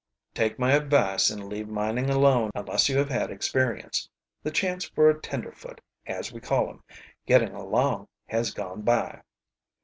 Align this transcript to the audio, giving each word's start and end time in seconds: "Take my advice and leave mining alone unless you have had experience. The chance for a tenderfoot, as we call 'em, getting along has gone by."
"Take 0.33 0.57
my 0.57 0.71
advice 0.71 1.29
and 1.29 1.47
leave 1.47 1.67
mining 1.69 2.09
alone 2.09 2.49
unless 2.55 2.89
you 2.89 2.97
have 2.97 3.09
had 3.09 3.29
experience. 3.29 4.09
The 4.41 4.49
chance 4.49 4.83
for 4.89 5.11
a 5.11 5.19
tenderfoot, 5.21 5.79
as 6.07 6.33
we 6.33 6.41
call 6.41 6.69
'em, 6.71 6.83
getting 7.27 7.53
along 7.53 8.07
has 8.25 8.51
gone 8.51 8.81
by." 8.81 9.21